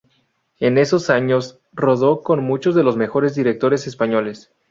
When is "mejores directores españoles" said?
2.97-4.51